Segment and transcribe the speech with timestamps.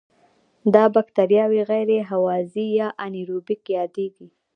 [0.73, 4.27] دا بکټریاوې غیر هوازی یا انئیروبیک یادیږي.